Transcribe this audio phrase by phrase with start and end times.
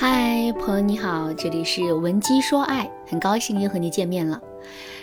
[0.00, 4.40] 嗨，朋友你好，这里是文姬说爱，很高兴又和你见面了。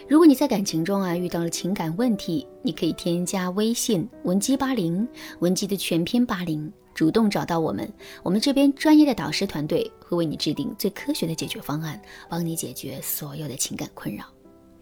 [0.09, 5.07] 如果你在感情中啊遇到了情感问题，你可以添加微信文姬八零，
[5.37, 7.87] 文姬的全拼八零，主动找到我们，
[8.23, 14.25] 我们这边专业的导师团队会为你制定最科学的解决方案，帮你解决所有的情感困扰。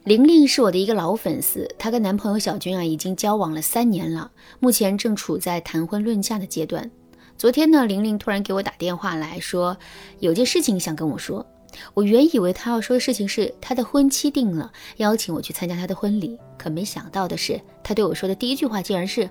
[0.06, 6.90] 玲玲是我的一个老粉丝，她跟男朋友小军啊已经交往了三年了，目前正处在谈婚论嫁的阶段。
[7.38, 9.78] 昨天呢，玲玲突然给我打电话来说，
[10.20, 11.46] 有件事情想跟我说。
[11.94, 16.40] 我原以为她要说的事情是她的婚期定了，邀请我去参加她的婚礼。
[16.58, 19.30] 可没想到的是，她对我说的第一句话竟然是：“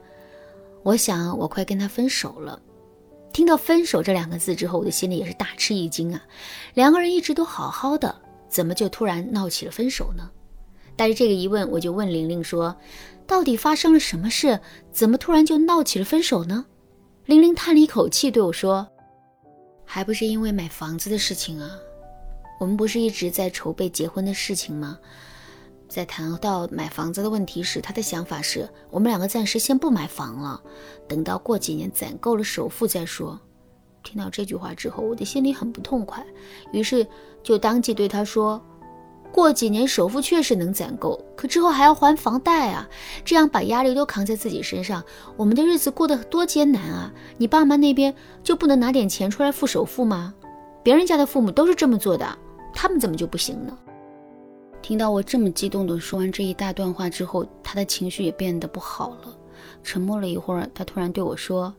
[0.84, 2.60] 我想我快跟他分手了。”
[3.32, 6.22] 听到“分手”这两个字之后，我的心里也是大吃一惊啊！
[6.74, 8.14] 两个人一直都好好的，
[8.50, 10.30] 怎么就突然闹起了分手呢？
[10.94, 12.76] 带着这个疑问，我就问玲玲说
[13.26, 14.60] ：“到底发生了什么事？
[14.92, 16.66] 怎么突然就闹起了分手呢？”
[17.26, 18.86] 玲玲叹了一口气，对我说
[19.82, 21.70] ：“还不是因为买房子的事情啊！
[22.60, 24.98] 我们不是一直在筹备结婚的事情吗？
[25.88, 30.62] 在谈到买房子的问题时，他的想法是我们两个暂时先不买房了，
[31.08, 33.40] 等到过几年攒够了首付再说。”
[34.04, 36.22] 听到这句话之后，我的心里很不痛快，
[36.72, 37.06] 于是
[37.42, 38.62] 就当即对他说。
[39.34, 42.88] 过几年首付确实能攒够，可之后还要还房贷啊，
[43.24, 45.02] 这样把压力都扛在自己身上，
[45.36, 47.12] 我们的日子过得多艰难啊！
[47.36, 50.32] 你爸妈那边就不能拿点钱出来付首付吗？
[50.84, 52.38] 别人家的父母都是这么做的，
[52.72, 53.76] 他们怎么就不行呢？
[54.80, 59.36] 听到我这么激动的说完这一大段话之后，他的情绪也变得不好了。
[59.82, 61.74] 沉默了一会儿，他突然对我说：“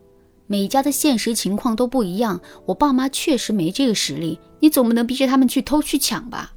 [0.46, 6.52] 每家的现实情况都不一样，我爸妈确实没这个实力，你总不能逼着他们去偷去抢吧？”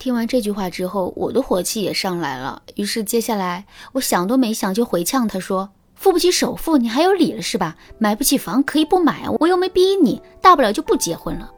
[0.00, 2.62] 听完这句话之后，我的火气也上来了。
[2.74, 7.76] 于是接下来，我想都没想就回呛他说：“付不起首付，你还有理了是吧？
[7.98, 11.52] 买不起房可以不买啊，我又没逼你，大不了就不结婚了。”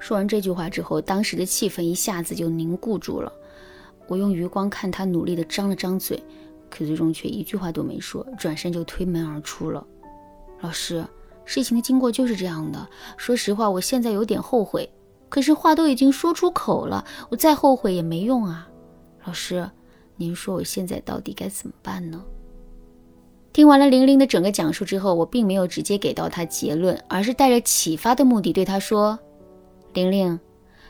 [0.00, 3.32] 说完这句话之后，当时的气氛一下子就凝固住了。
[4.08, 6.20] 我用余光看他，努力的张了张嘴，
[6.68, 9.86] 可最终却一句话都没说，转身就推门而出了。
[10.60, 11.06] 老师，
[11.44, 12.88] 事情的经过就是这样的。
[13.16, 14.90] 说实话，我现在有点后悔。
[15.34, 18.68] 可是话都已经说出口了，我再后悔也没用啊！
[19.24, 19.68] 老师，
[20.14, 22.22] 您说我现在到底该怎么办呢？
[23.52, 29.18] 听完了玲玲的整个讲述之后，我并没有直接给到她结论，而是带着启发的目的对她说
[29.94, 30.38] ：“玲玲，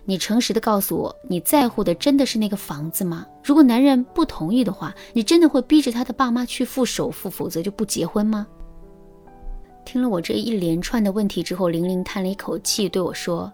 [0.04, 3.26] 你诚实的告诉我，你在乎的真的是那个房子吗？
[3.42, 8.46] 如果男人不同意的话，你真的会逼着他的爸妈去付首付，否则就不结婚吗？”
[9.86, 13.50] 听了我这一连串的问题之后，玲玲叹了一口气对我说。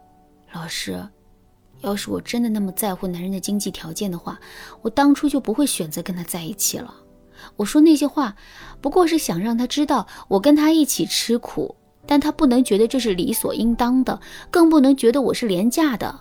[0.52, 1.00] 老师，
[1.80, 4.38] 要是我真的那么在乎男人的经济条件的话，
[4.82, 6.92] 我当初就不会选择跟他在一起了。
[7.56, 8.34] 我说那些话，
[8.80, 11.74] 不过是想让他知道我跟他一起吃苦，
[12.04, 16.20] 但他不能觉得这是理所应当的，更不能觉得我是廉价的。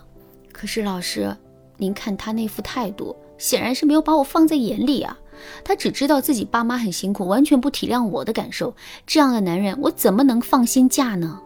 [0.52, 1.36] 可是老师，
[1.76, 5.18] 您看他那副态度，显然是没有把我放在眼里啊。
[5.64, 8.74] 他只知道自己爸妈很辛苦，完全不体谅我的感受。
[9.06, 11.40] 这样的男人，我怎么能放心嫁呢？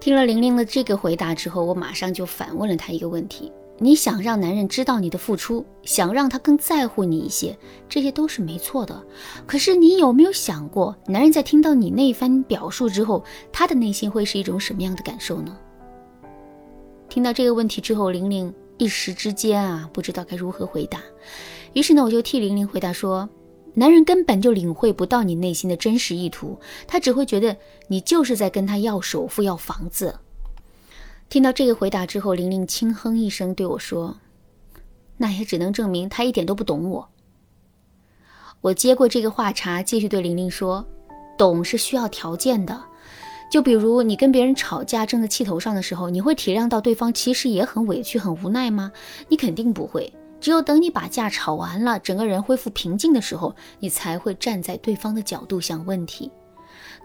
[0.00, 9.02] 听了玲玲的这个回答之后，我马上就反问了她一个问题：你想让男人知道你的付出，想让他更在乎你一些，这些都是没错的。
[9.46, 15.56] 可是你有没有想过，男人在听到你那番表述之后，他的内心会是一种什么样的感受呢？
[17.08, 21.00] 听到这个问题之后，玲玲一时之间啊，不知道该如何回答。
[21.72, 23.28] 于是呢，我就替玲玲回答说。
[23.74, 27.56] 男人根本就领会不到你内心的真实意图，他只会觉得
[27.86, 30.18] 你就是在跟他要首付、要房子。
[31.28, 34.16] 听到这个回答之后，玲玲轻哼一声对我说
[35.18, 37.08] ：“那也只能证明他一点都不懂我。”
[38.62, 40.84] 我接过这个话茬，继续对玲玲说
[41.38, 42.82] ：“懂是需要条件的，
[43.52, 48.90] 就比如你跟别人吵架正在气头上的时候，你会体谅到对方其实也很委屈、很无奈吗？
[49.28, 56.30] 你肯定不会。”只有等你把架吵完了，整个人恢复平静的时候，你才会站在对方的角度想问题。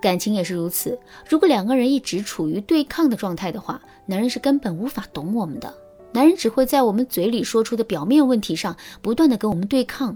[0.02, 5.74] 感情也是如此，如果两个人一直处于对抗的状态的话，男人是根本无法懂我们的。
[6.12, 10.16] 男人只会在我们嘴里说出的表面问题上不断的跟我们对抗，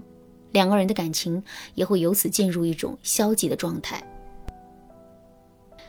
[0.52, 1.42] 两个人的感情
[1.74, 4.00] 也会由此进入一种消极的状态。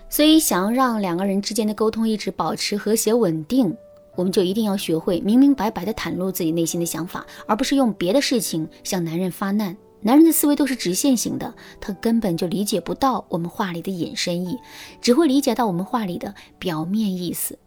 [0.10, 3.76] 所以，想要让两个人之间的沟通一直保持和谐稳定。
[4.16, 9.76] 我们就一定要学会明明白白地袒露自己内心的想法，而不是用别的事情向男人发难。
[10.02, 14.58] 男人的思维都是直线型的，他根本就理解不到我们话里的隐身意，
[15.02, 17.60] 只会理解到我们话里的表面意思。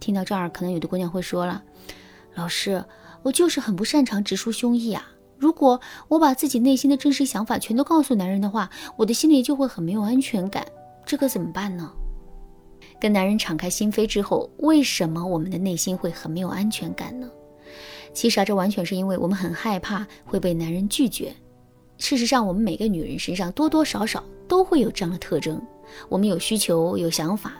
[0.00, 1.62] 听到这儿，可能有的姑娘会说了
[2.34, 2.82] ：“老师，
[3.22, 5.10] 我就是很不擅长直抒胸臆啊！
[5.36, 5.78] 如果
[6.08, 10.66] 我把自己内心的真实想法全都告诉男人的话，我的心里就会很没有安全感，
[11.04, 11.92] 这可怎么办呢？”
[13.00, 17.28] 跟男人敞开心扉之后，为什么我们的内心会很没有安全感呢？
[18.12, 21.32] 其实啊，这完全是因为我们很害怕会被男人拒绝。
[21.98, 25.60] 事实上，我们每个女人身上多多少少都会有这样的特征。
[26.08, 27.54] 我们有需求、有想法，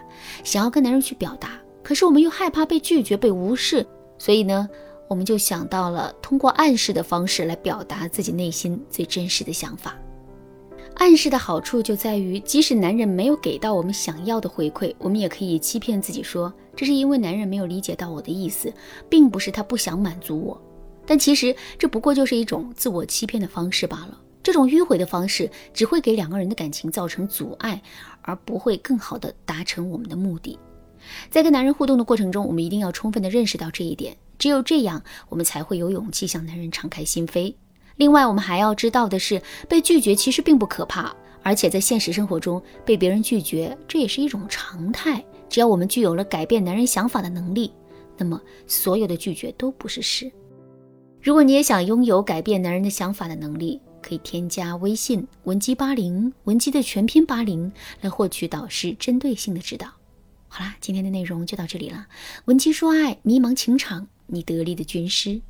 [0.44, 3.86] 想要跟男人去表达，可是我们又害怕被拒绝、被无视，
[4.18, 4.68] 所以呢，
[5.08, 9.96] 我们就想到了通过暗示的方式来表达自己内心最真实的想法。
[10.98, 18.72] 暗示的好处就在于，即使男人没有给到我们想要的回馈，我们也可以欺骗自己说，这是因为男人没有理解到我的意思，
[19.08, 20.60] 并不是他不想满足我。
[21.06, 24.20] 但其实这不过就是一种自我欺骗的方式罢了。
[24.42, 27.80] 这种迂回的方式只会给两个人的感情造成阻碍，
[28.22, 30.58] 而不会更好的达成我们的目的。
[31.30, 37.54] 在跟男人互动的过程中，我们一定要充分的认识到这一点，只有这样，我们才会有勇气向男人敞开心扉。
[37.98, 45.22] 另外，我们还要知道的是，被拒绝其实并不可怕，而且在现实生活中被别人拒绝，这也是一种常态。
[45.48, 47.72] 只要我们具有了改变男人想法的能力，
[48.16, 50.30] 那么所有的拒绝都不是事。
[51.20, 59.88] 如果你也想拥有改变男人的想法的能力，可以添加微信文姬八零，文姬的全拼八零，来获取导师针对性的指导。
[60.46, 62.06] 好啦，今天的内容就到这里了。
[62.44, 65.40] 文姬说爱，迷茫情场，你得力的军师。